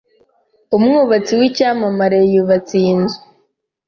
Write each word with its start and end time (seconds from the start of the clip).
Umwubatsi 0.77 1.33
w'icyamamare 1.39 2.19
yubatse 2.33 2.73
iyi 2.81 2.93
nzu. 3.01 3.19